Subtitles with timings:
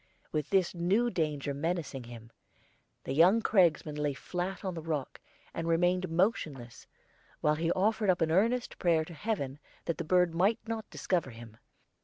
[0.31, 2.31] With this new danger menacing him,
[3.03, 5.21] the young cragsman lay flat down on the rock,
[5.53, 6.87] and remained motionless,
[7.41, 11.29] while he offered up an earnest prayer to Heaven that the bird might not discover
[11.29, 11.55] him.